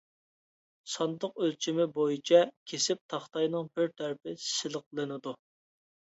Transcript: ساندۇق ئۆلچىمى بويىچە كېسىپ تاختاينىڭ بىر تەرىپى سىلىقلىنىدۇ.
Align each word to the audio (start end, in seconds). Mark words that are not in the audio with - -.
ساندۇق 0.91 1.35
ئۆلچىمى 1.41 1.83
بويىچە 1.97 2.39
كېسىپ 2.71 3.01
تاختاينىڭ 3.13 3.67
بىر 3.75 3.91
تەرىپى 3.99 4.33
سىلىقلىنىدۇ. 4.45 5.35